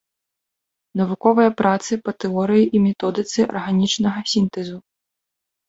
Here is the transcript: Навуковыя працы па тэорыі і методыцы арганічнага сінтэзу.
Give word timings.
Навуковыя 1.01 1.49
працы 1.59 1.91
па 2.09 2.15
тэорыі 2.25 2.65
і 2.79 2.83
методыцы 2.87 3.39
арганічнага 3.55 4.19
сінтэзу. 4.35 4.77